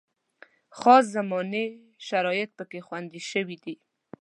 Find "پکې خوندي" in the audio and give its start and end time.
2.57-3.21